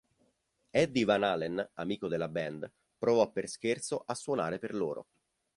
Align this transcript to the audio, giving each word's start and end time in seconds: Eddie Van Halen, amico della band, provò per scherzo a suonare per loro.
Eddie 0.71 1.05
Van 1.05 1.21
Halen, 1.23 1.69
amico 1.75 2.07
della 2.07 2.27
band, 2.27 2.67
provò 2.97 3.29
per 3.31 3.47
scherzo 3.47 4.01
a 4.03 4.15
suonare 4.15 4.57
per 4.57 4.73
loro. 4.73 5.05